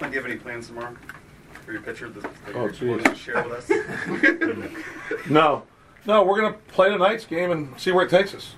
[0.00, 0.94] Do you have any plans tomorrow
[1.64, 3.04] for your pitcher that that Oh, you're geez.
[3.04, 4.70] to share with us?
[5.30, 5.62] No,
[6.06, 8.54] no, we're going to play tonight's game and see where it takes us.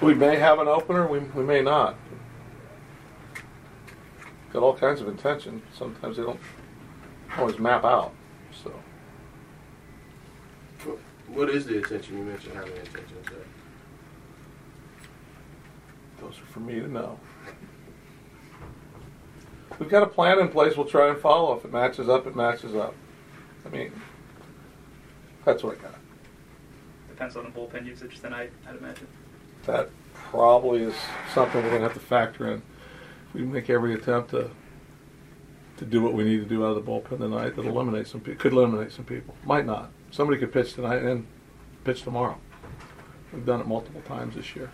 [0.00, 1.96] We may have an opener, we, we may not.
[4.52, 5.62] Got all kinds of intention.
[5.76, 6.40] Sometimes they don't
[7.38, 8.12] always map out.
[8.62, 8.72] So
[11.28, 12.18] What is the intention?
[12.18, 13.38] You mentioned having intentions there.
[16.20, 17.18] those are for me to know.
[19.78, 20.76] We've got a plan in place.
[20.76, 21.56] We'll try and follow.
[21.56, 22.94] If it matches up, it matches up.
[23.64, 23.92] I mean,
[25.44, 25.94] that's what I got.
[27.08, 29.06] Depends on the bullpen usage tonight, I'd imagine.
[29.66, 30.94] that probably is
[31.34, 32.62] something we're going to have to factor in.
[33.28, 34.50] If we make every attempt to
[35.78, 38.20] to do what we need to do out of the bullpen tonight, that eliminate some.
[38.20, 39.34] Could eliminate some people.
[39.44, 39.90] Might not.
[40.10, 41.26] Somebody could pitch tonight and
[41.84, 42.38] pitch tomorrow.
[43.32, 44.70] We've done it multiple times this year.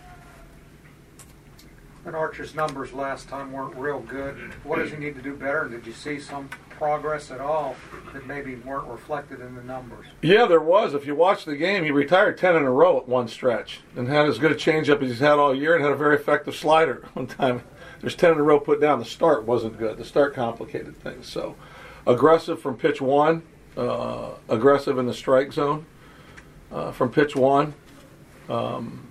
[2.14, 4.36] Archer's numbers last time weren't real good.
[4.64, 5.68] What does he need to do better?
[5.68, 7.74] Did you see some progress at all
[8.12, 10.06] that maybe weren't reflected in the numbers?
[10.22, 10.94] Yeah, there was.
[10.94, 14.08] If you watch the game, he retired 10 in a row at one stretch and
[14.08, 16.54] had as good a changeup as he's had all year and had a very effective
[16.54, 17.62] slider one time.
[18.00, 19.00] There's 10 in a row put down.
[19.00, 19.98] The start wasn't good.
[19.98, 21.28] The start complicated things.
[21.28, 21.56] So
[22.06, 23.42] aggressive from pitch one,
[23.76, 25.84] uh, aggressive in the strike zone
[26.70, 27.74] uh, from pitch one.
[28.48, 29.08] Um,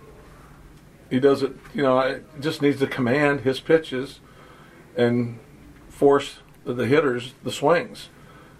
[1.10, 4.20] he does it, you know, it just needs to command his pitches
[4.96, 5.40] and
[5.90, 8.10] force the hitters the swings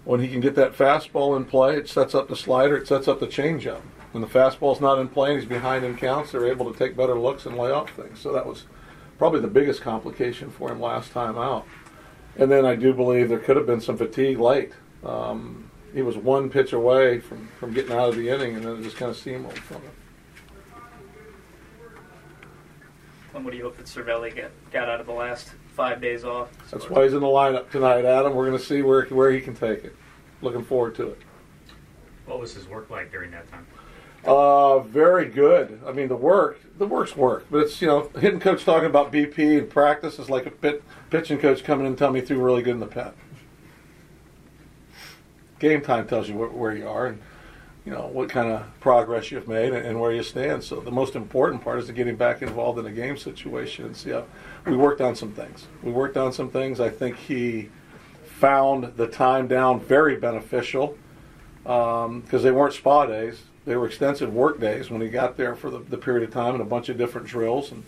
[0.08, 3.08] when he can get that fastball in play, it sets up the slider, it sets
[3.08, 3.82] up the changeup.
[4.12, 6.96] When the fastball's not in play and he's behind in counts, they're able to take
[6.96, 8.18] better looks and lay off things.
[8.18, 8.64] So that was
[9.18, 11.66] probably the biggest complication for him last time out.
[12.38, 14.72] And then I do believe there could have been some fatigue late.
[15.04, 18.78] Um, he was one pitch away from, from getting out of the inning, and then
[18.78, 19.92] it just kind of steamrolled from him.
[23.34, 26.24] And what do you hope that Cervelli get, got out of the last five days
[26.24, 26.48] off?
[26.70, 28.34] That's why he's in the lineup tonight, Adam.
[28.34, 29.94] We're going to see where where he can take it.
[30.40, 31.18] Looking forward to it.
[32.26, 33.66] What was his work like during that time?
[34.24, 35.80] Uh, very good.
[35.86, 39.12] I mean, the work, the work's work, but it's you know, hitting coach talking about
[39.12, 42.38] BP and practice is like a pit, pitching coach coming in and telling me threw
[42.42, 43.12] really good in the pen.
[45.60, 47.20] Game time tells you where, where you are and
[47.84, 50.62] you know what kind of progress you've made and, and where you stand.
[50.62, 53.86] So the most important part is to get him back involved in a game situation
[53.86, 54.24] and see how
[54.66, 55.66] we worked on some things.
[55.82, 56.80] We worked on some things.
[56.80, 57.70] I think he
[58.24, 60.96] found the time down very beneficial
[61.62, 63.42] because they weren't spa days.
[63.64, 66.54] They were extensive work days when he got there for the, the period of time
[66.54, 67.84] and a bunch of different drills and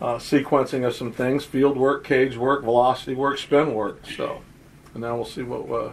[0.00, 4.00] uh, sequencing of some things, field work, cage work, velocity work, spin work.
[4.16, 4.42] So,
[4.94, 5.92] and now we'll see what uh,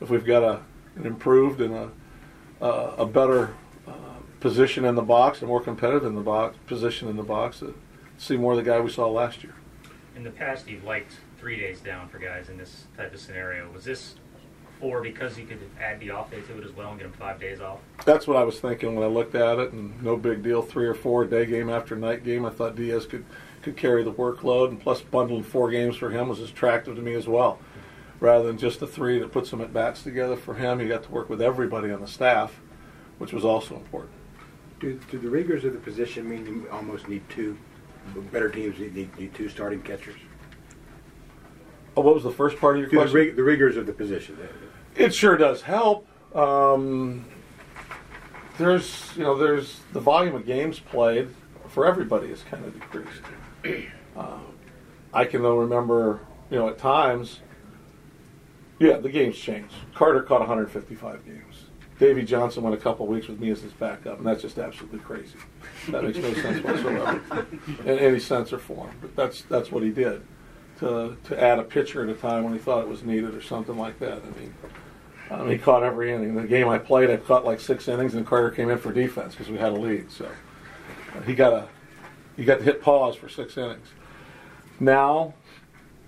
[0.00, 0.60] if we've got a
[0.96, 1.90] an improved and a
[2.60, 3.54] uh, a better
[3.86, 3.92] uh,
[4.40, 7.60] position in the box, a more competitive in the box position in the box.
[7.60, 7.74] To
[8.18, 9.54] see more of the guy we saw last year.
[10.14, 13.70] In the past, you've liked three days down for guys in this type of scenario.
[13.70, 14.14] Was this
[14.80, 17.12] four because you could add the off day to it as well and get them
[17.18, 17.80] five days off?
[18.04, 20.62] That's what I was thinking when I looked at it, and no big deal.
[20.62, 22.44] Three or four day game after night game.
[22.46, 23.24] I thought Diaz could
[23.62, 27.14] could carry the workload, and plus bundling four games for him was attractive to me
[27.14, 27.58] as well.
[28.20, 31.02] Rather than just the three that put some at bats together for him, he got
[31.02, 32.60] to work with everybody on the staff,
[33.18, 34.12] which was also important.
[34.80, 37.56] Do, do the rigors of the position mean you almost need two?
[38.32, 40.16] Better teams need, need, need two starting catchers.
[41.96, 43.16] Oh, what was the first part of your Do the, question?
[43.16, 44.38] rig, the rigors of the position.
[44.94, 46.06] It sure does help.
[46.34, 47.24] Um,
[48.58, 51.28] there's, you know, there's the volume of games played
[51.68, 53.22] for everybody is kind of decreased.
[54.16, 54.38] Uh,
[55.12, 57.40] I can though remember, you know, at times,
[58.78, 59.74] yeah, the games changed.
[59.94, 61.64] Carter caught 155 games.
[61.98, 64.98] Davey Johnson went a couple weeks with me as his backup, and that's just absolutely
[64.98, 65.38] crazy.
[65.88, 67.46] That makes no sense whatsoever
[67.84, 68.90] in any sense or form.
[69.00, 70.22] But that's that's what he did
[70.80, 73.40] to to add a pitcher at a time when he thought it was needed or
[73.40, 74.20] something like that.
[74.22, 74.54] I mean,
[75.30, 76.34] um, he caught every inning.
[76.34, 79.34] The game I played, I caught like six innings, and Carter came in for defense
[79.34, 80.10] because we had a lead.
[80.10, 80.26] So
[81.16, 81.68] uh, he got a
[82.36, 83.88] he got to hit pause for six innings.
[84.78, 85.32] Now,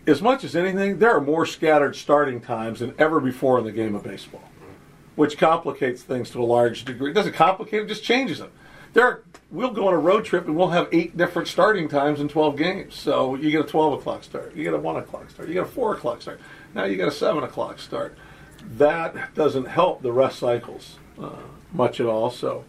[0.08, 3.72] as much as anything, there are more scattered starting times than ever before in the
[3.72, 4.42] game of baseball,
[5.16, 7.10] which complicates things to a large degree.
[7.10, 8.50] It doesn't complicate it; just changes them.
[8.94, 12.20] there are, we'll go on a road trip and we'll have eight different starting times
[12.20, 12.94] in 12 games.
[12.94, 15.64] So you get a 12 o'clock start, you get a 1 o'clock start, you get
[15.64, 16.40] a 4 o'clock start.
[16.74, 18.16] Now you get a 7 o'clock start.
[18.62, 21.36] That doesn't help the rest cycles uh,
[21.72, 22.30] much at all.
[22.30, 22.64] So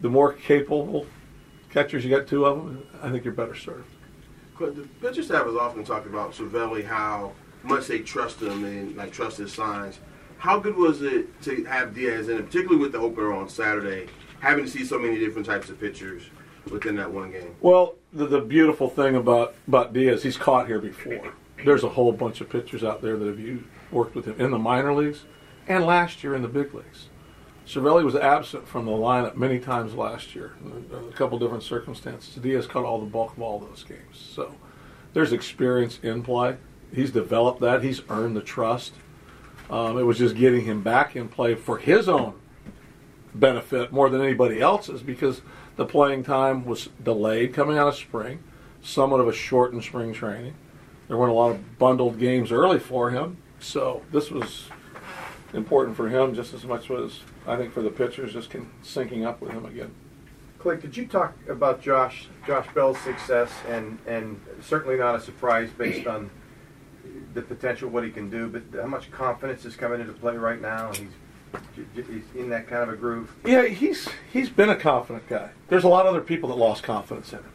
[0.00, 1.06] the more capable
[1.70, 3.88] catchers you got two of them, I think you're better served.
[4.58, 7.32] The pitcher staff has often talked about Cervelli, how
[7.64, 9.98] much they trust him and like trust his signs.
[10.38, 14.08] How good was it to have Diaz in, it, particularly with the opener on Saturday,
[14.40, 16.22] having to see so many different types of pitchers
[16.70, 17.54] within that one game?
[17.60, 21.32] Well, the, the beautiful thing about, about Diaz, he's caught here before.
[21.64, 24.50] There's a whole bunch of pitchers out there that have used, worked with him in
[24.50, 25.24] the minor leagues
[25.66, 27.08] and last year in the big leagues.
[27.66, 30.52] Cervelli was absent from the lineup many times last year,
[30.92, 32.34] a couple different circumstances.
[32.34, 34.18] Diaz caught all the bulk of all those games.
[34.18, 34.54] So
[35.14, 36.56] there's experience in play.
[36.92, 37.82] He's developed that.
[37.82, 38.92] He's earned the trust.
[39.70, 42.34] Um, it was just getting him back in play for his own
[43.34, 45.40] benefit more than anybody else's because
[45.76, 48.42] the playing time was delayed coming out of spring,
[48.82, 50.54] somewhat of a shortened spring training.
[51.08, 54.68] There weren't a lot of bundled games early for him, so this was
[55.54, 59.24] important for him just as much as I think for the pitchers, just can, syncing
[59.24, 59.94] up with him again.
[60.58, 65.70] Clint, could you talk about Josh Josh Bell's success and and certainly not a surprise
[65.76, 66.30] based on
[67.34, 70.60] the potential what he can do, but how much confidence is coming into play right
[70.60, 70.90] now?
[70.92, 71.08] He's
[71.94, 73.32] he's in that kind of a groove.
[73.44, 75.50] Yeah, he's he's been a confident guy.
[75.68, 77.52] There's a lot of other people that lost confidence in him,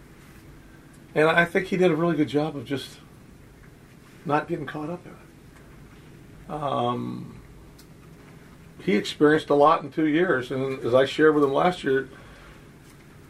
[1.15, 2.99] and I think he did a really good job of just
[4.23, 6.51] not getting caught up in it.
[6.51, 7.38] Um,
[8.83, 12.09] he experienced a lot in two years, and as I shared with him last year,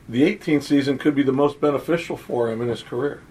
[0.08, 3.22] the 18th season could be the most beneficial for him in his career.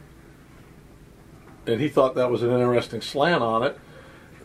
[1.67, 3.79] And he thought that was an interesting slant on it.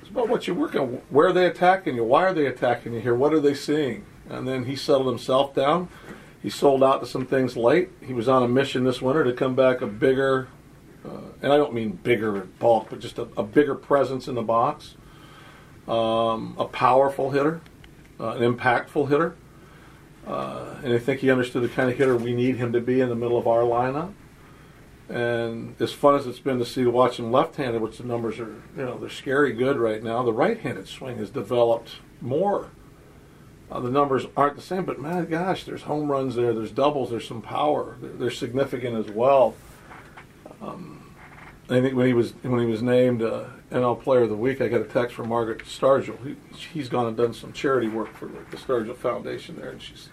[0.01, 1.01] It's about what you're working.
[1.09, 2.03] Where are they attacking you?
[2.03, 3.15] Why are they attacking you here?
[3.15, 4.05] What are they seeing?
[4.29, 5.89] And then he settled himself down.
[6.41, 7.89] He sold out to some things late.
[8.01, 10.49] He was on a mission this winter to come back a bigger,
[11.05, 14.35] uh, and I don't mean bigger in bulk, but just a, a bigger presence in
[14.35, 14.95] the box
[15.87, 17.61] um, a powerful hitter,
[18.19, 19.35] uh, an impactful hitter.
[20.25, 23.01] Uh, and I think he understood the kind of hitter we need him to be
[23.01, 24.13] in the middle of our lineup.
[25.09, 28.55] And as fun as it's been to see watch him left-handed, which the numbers are,
[28.77, 30.23] you know, they're scary good right now.
[30.23, 32.69] The right-handed swing has developed more.
[33.69, 37.09] Uh, the numbers aren't the same, but man, gosh, there's home runs there, there's doubles,
[37.09, 39.55] there's some power, they're, they're significant as well.
[40.61, 41.02] Um,
[41.69, 44.59] I think when he was when he was named uh, NL Player of the Week,
[44.59, 46.35] I got a text from Margaret Stargell.
[46.55, 49.81] He, has gone and done some charity work for the, the Stargell Foundation there, and
[49.81, 50.09] she's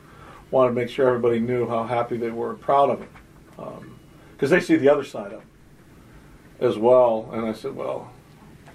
[0.52, 3.08] wanted to make sure everybody knew how happy they were proud of him,
[4.32, 5.48] because um, they see the other side of him
[6.60, 7.28] as well.
[7.32, 8.12] And I said, well,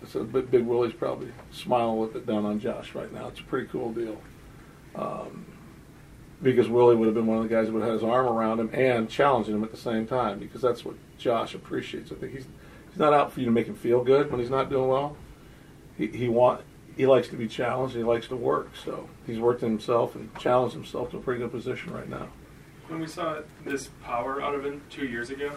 [0.03, 3.27] I said, Big, Big Willie's probably smiling with it down on Josh right now.
[3.27, 4.17] It's a pretty cool deal.
[4.95, 5.45] Um,
[6.41, 8.27] because Willie would have been one of the guys that would have had his arm
[8.27, 12.11] around him and challenging him at the same time, because that's what Josh appreciates.
[12.11, 12.47] I think he's
[12.95, 15.17] he's not out for you to make him feel good when he's not doing well.
[15.97, 16.61] He he want
[16.95, 17.93] he likes to be challenged.
[17.93, 18.69] He likes to work.
[18.81, 22.29] So he's worked himself and challenged himself to a pretty good position right now.
[22.87, 25.51] When we saw this power out of him two years ago,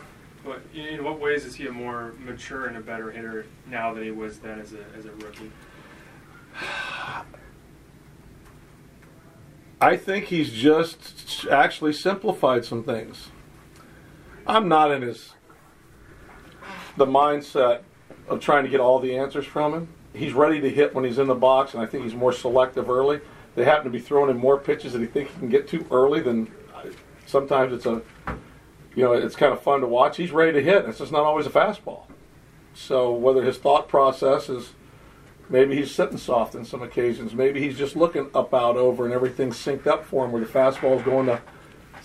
[0.44, 4.02] but in what ways is he a more mature and a better hitter now than
[4.02, 5.52] he was then as a as a rookie?
[9.81, 13.29] I think he's just actually simplified some things.
[14.44, 15.35] I'm not in his
[16.99, 17.83] the mindset
[18.29, 19.89] of trying to get all the answers from him.
[20.15, 22.90] He's ready to hit when he's in the box, and I think he's more selective
[22.90, 23.21] early.
[23.55, 25.87] They happen to be throwing him more pitches that he thinks he can get to
[25.90, 26.50] early than
[27.26, 28.02] sometimes it's a,
[28.95, 30.17] you know, it's kind of fun to watch.
[30.17, 30.87] He's ready to hit.
[30.87, 32.02] It's just not always a fastball.
[32.75, 34.73] So whether his thought process is
[35.49, 39.12] maybe he's sitting soft in some occasions, maybe he's just looking up, out, over, and
[39.12, 41.40] everything's synced up for him where the fastball is going to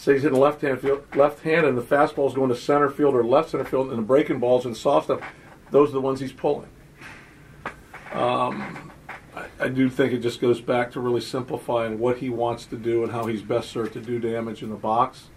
[0.03, 2.89] say he's hitting left hand field, left hand, and the fastball is going to center
[2.89, 5.21] field or left center field, and the breaking balls and soft stuff,
[5.71, 6.67] those are the ones he's pulling.
[8.11, 8.91] Um,
[9.33, 12.75] I, I, do think it just goes back to really simplifying what he wants to
[12.75, 15.29] do and how he's best served to do damage in the box.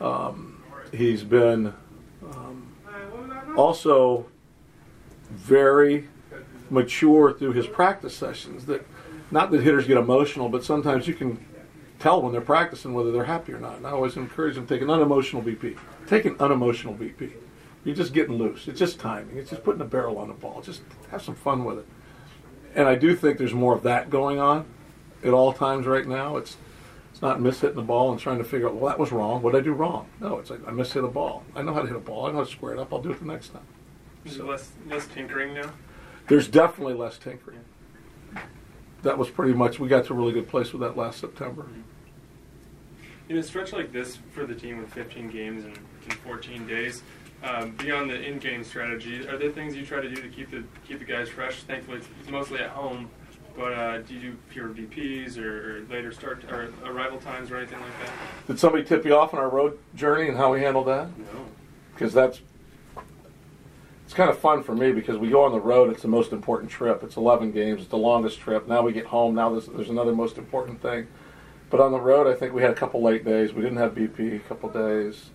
[0.00, 1.72] Um, he's been
[2.32, 2.74] um,
[3.56, 4.26] also
[5.30, 6.08] very
[6.70, 8.66] mature through his practice sessions.
[8.66, 8.84] That
[9.30, 11.44] not that hitters get emotional, but sometimes you can
[11.98, 13.76] tell when they're practicing whether they're happy or not.
[13.76, 15.78] And I always encourage them to take an unemotional BP.
[16.06, 17.32] Take an unemotional BP.
[17.84, 18.66] You're just getting loose.
[18.68, 19.38] It's just timing.
[19.38, 20.60] It's just putting a barrel on the ball.
[20.60, 21.86] Just have some fun with it.
[22.74, 24.66] And I do think there's more of that going on
[25.24, 26.36] at all times right now.
[26.36, 26.56] It's
[27.16, 29.40] it's not miss hitting the ball and trying to figure out, well, that was wrong.
[29.40, 30.06] What did I do wrong?
[30.20, 31.44] No, it's like I miss hit a ball.
[31.54, 32.26] I know how to hit a ball.
[32.26, 32.92] I know how to square it up.
[32.92, 33.62] I'll do it the next time.
[34.26, 34.44] So.
[34.44, 35.70] less less tinkering now?
[36.28, 37.60] There's definitely less tinkering.
[39.06, 41.68] That was pretty much we got to a really good place with that last September.
[43.28, 47.04] In a stretch like this for the team with 15 games in, in 14 days,
[47.44, 50.64] um, beyond the in-game strategy, are there things you try to do to keep the
[50.88, 51.62] keep the guys fresh?
[51.62, 53.08] Thankfully, it's, mostly at home.
[53.56, 57.58] But uh, do you do fewer BPs or, or later start or arrival times or
[57.58, 58.12] anything like that?
[58.48, 61.16] Did somebody tip you off on our road journey and how we handled that?
[61.16, 61.46] No.
[61.94, 62.40] Because that's
[64.06, 65.90] it's kind of fun for me because we go on the road.
[65.90, 67.02] It's the most important trip.
[67.02, 67.80] It's 11 games.
[67.80, 68.68] It's the longest trip.
[68.68, 69.34] Now we get home.
[69.34, 71.08] Now there's, there's another most important thing.
[71.70, 73.52] But on the road, I think we had a couple late days.
[73.52, 75.30] We didn't have BP a couple days.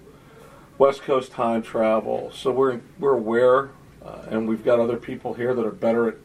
[0.77, 2.31] West Coast time travel.
[2.33, 3.71] So we're we're aware,
[4.05, 6.15] uh, and we've got other people here that are better at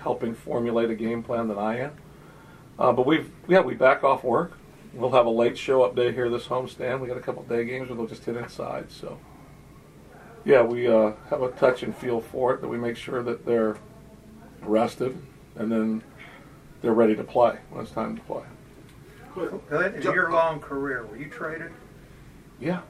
[0.00, 1.92] helping formulate a game plan than I am.
[2.76, 4.58] Uh, but we've yeah we back off work.
[4.92, 6.98] We'll have a late show up day here this homestand.
[6.98, 8.90] We got a couple day games where they'll just hit inside.
[8.90, 9.18] So
[10.48, 13.44] yeah, we uh, have a touch and feel for it that we make sure that
[13.44, 13.76] they're
[14.62, 15.20] rested
[15.56, 16.02] and then
[16.80, 18.44] they're ready to play when it's time to play.
[19.36, 21.70] In your long career, were you traded?
[22.58, 22.80] Yeah.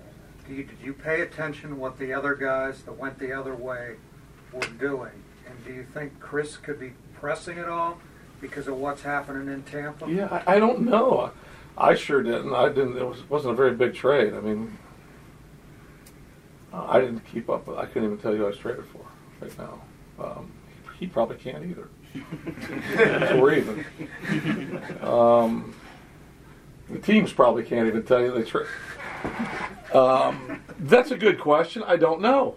[0.47, 3.57] Do you, did you pay attention to what the other guys that went the other
[3.57, 3.97] way
[4.53, 5.11] were doing?
[5.45, 7.99] And do you think Chris could be pressing it all
[8.41, 10.09] because of what's happening in Tampa?
[10.09, 11.33] Yeah, I, I don't know.
[11.77, 12.55] I sure didn't.
[12.55, 12.97] I didn't.
[12.97, 14.33] It was, wasn't a very big trade.
[14.33, 14.79] I mean,
[16.73, 17.69] uh, I didn't keep up.
[17.69, 19.05] I couldn't even tell you who I was traded for
[19.41, 19.81] right now.
[20.23, 20.53] Um,
[20.99, 21.89] he probably can't either.
[23.29, 23.85] so we're even.
[25.03, 25.75] Um,
[26.91, 28.69] the teams probably can't even tell you the truth.
[29.95, 31.83] Um, that's a good question.
[31.87, 32.57] I don't know.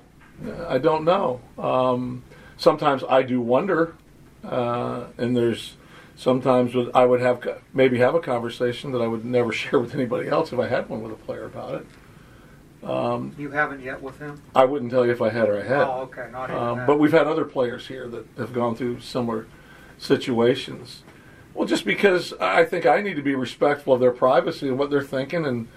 [0.68, 1.42] I don't know.
[1.58, 2.24] Um,
[2.58, 3.96] sometimes I do wonder,
[4.44, 5.76] uh, and there's
[6.16, 10.30] sometimes I would have maybe have a conversation that I would never share with anybody
[10.30, 11.86] else if I had one with a player about it.
[12.84, 14.42] Um, you haven't yet with him?
[14.56, 15.82] I wouldn't tell you if I had or I had.
[15.82, 16.86] Oh, okay, not even um.
[16.88, 19.46] But we've had other players here that have gone through similar
[19.98, 21.04] situations.
[21.54, 24.90] Well, just because I think I need to be respectful of their privacy and what
[24.90, 25.68] they're thinking, and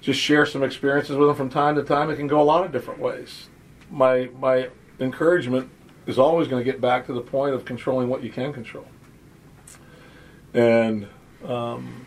[0.00, 2.10] just share some experiences with them from time to time.
[2.10, 3.48] It can go a lot of different ways.
[3.90, 4.68] My my
[5.00, 5.70] encouragement
[6.06, 8.86] is always going to get back to the point of controlling what you can control.
[10.52, 11.06] And
[11.46, 12.06] um,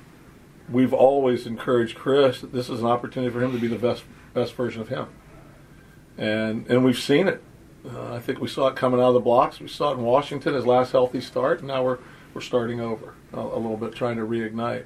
[0.70, 4.04] we've always encouraged Chris that this is an opportunity for him to be the best
[4.36, 5.08] best version of him.
[6.18, 7.42] And and we've seen it.
[7.84, 9.60] Uh, I think we saw it coming out of the blocks.
[9.60, 11.98] We saw it in Washington, his last healthy start, and now we're
[12.34, 14.86] we're starting over a, a little bit, trying to reignite.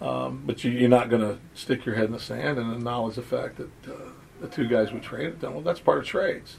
[0.00, 3.16] Um, but you, are not going to stick your head in the sand and acknowledge
[3.16, 4.10] the fact that uh,
[4.42, 6.58] the two guys we traded, well, that's part of trades.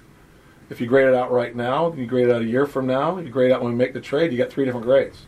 [0.71, 3.19] If you grade it out right now, you grade it out a year from now,
[3.19, 5.27] you grade it out when we make the trade, you got three different grades.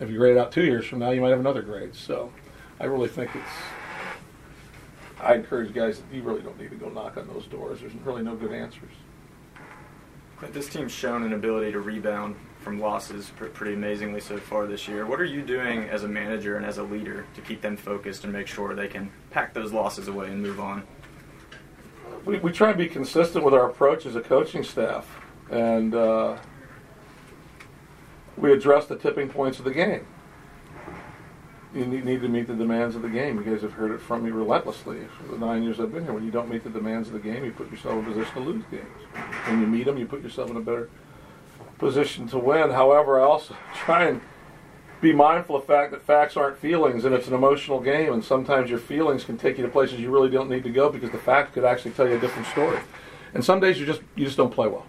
[0.00, 1.94] If you grade it out two years from now, you might have another grade.
[1.94, 2.30] So
[2.78, 3.83] I really think it's.
[5.24, 7.80] I encourage guys that you really don't need to go knock on those doors.
[7.80, 8.92] There's really no good answers.
[10.36, 14.86] Clint, this team's shown an ability to rebound from losses pretty amazingly so far this
[14.86, 15.06] year.
[15.06, 18.24] What are you doing as a manager and as a leader to keep them focused
[18.24, 20.82] and make sure they can pack those losses away and move on?
[22.26, 25.06] We, we try to be consistent with our approach as a coaching staff,
[25.50, 26.36] and uh,
[28.36, 30.06] we address the tipping points of the game.
[31.74, 33.36] You need, to meet the demands of the game.
[33.36, 36.12] You guys have heard it from me relentlessly for the nine years I've been here.
[36.12, 38.34] When you don't meet the demands of the game, you put yourself in a position
[38.34, 38.84] to lose games.
[39.46, 40.88] When you meet them, you put yourself in a better
[41.78, 42.70] position to win.
[42.70, 44.20] However, I also try and
[45.00, 48.24] be mindful of the fact that facts aren't feelings and it's an emotional game and
[48.24, 51.10] sometimes your feelings can take you to places you really don't need to go because
[51.10, 52.78] the facts could actually tell you a different story.
[53.34, 54.86] And some days you just you just don't play well.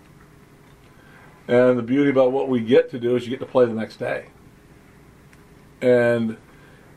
[1.48, 3.74] And the beauty about what we get to do is you get to play the
[3.74, 4.28] next day.
[5.82, 6.38] And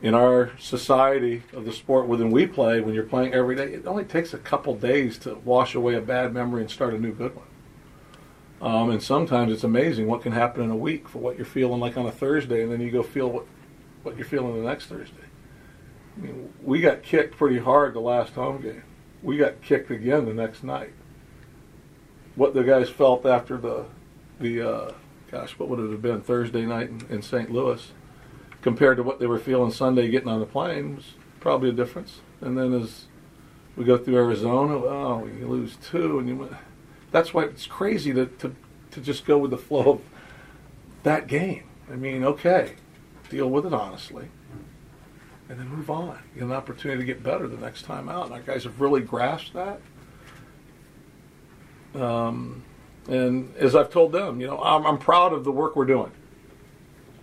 [0.01, 3.85] in our society of the sport within we play, when you're playing every day, it
[3.85, 7.13] only takes a couple days to wash away a bad memory and start a new
[7.13, 7.45] good one.
[8.61, 11.79] Um, and sometimes it's amazing what can happen in a week for what you're feeling
[11.79, 13.45] like on a Thursday, and then you go feel what,
[14.03, 15.15] what you're feeling the next Thursday.
[16.17, 18.83] I mean, we got kicked pretty hard the last home game.
[19.21, 20.93] We got kicked again the next night.
[22.35, 23.85] What the guys felt after the,
[24.39, 24.91] the uh,
[25.31, 27.51] gosh, what would it have been Thursday night in, in St.
[27.51, 27.91] Louis,
[28.61, 32.21] compared to what they were feeling Sunday getting on the plane was probably a difference.
[32.41, 33.05] And then as
[33.75, 36.55] we go through Arizona, oh, you lose two, and you
[37.11, 38.55] that's why it's crazy to, to,
[38.91, 40.01] to just go with the flow of
[41.03, 41.63] that game.
[41.91, 42.75] I mean, okay,
[43.29, 44.29] deal with it honestly,
[45.47, 46.19] and then move on.
[46.33, 48.25] You get an opportunity to get better the next time out.
[48.25, 49.81] And our guys have really grasped that.
[51.95, 52.63] Um,
[53.07, 56.11] and as I've told them, you know, I'm, I'm proud of the work we're doing.